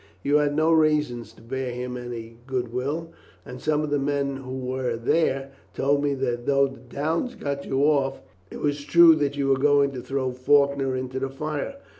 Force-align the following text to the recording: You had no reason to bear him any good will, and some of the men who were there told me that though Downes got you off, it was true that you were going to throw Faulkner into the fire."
You 0.23 0.37
had 0.37 0.55
no 0.55 0.71
reason 0.71 1.21
to 1.23 1.41
bear 1.43 1.69
him 1.73 1.95
any 1.95 2.39
good 2.47 2.73
will, 2.73 3.11
and 3.45 3.61
some 3.61 3.83
of 3.83 3.91
the 3.91 3.99
men 3.99 4.37
who 4.37 4.57
were 4.57 4.95
there 4.95 5.51
told 5.75 6.03
me 6.03 6.15
that 6.15 6.47
though 6.47 6.67
Downes 6.69 7.35
got 7.35 7.65
you 7.65 7.83
off, 7.83 8.19
it 8.49 8.61
was 8.61 8.83
true 8.83 9.13
that 9.17 9.37
you 9.37 9.49
were 9.49 9.59
going 9.59 9.91
to 9.91 10.01
throw 10.01 10.31
Faulkner 10.31 10.95
into 10.95 11.19
the 11.19 11.29
fire." 11.29 11.75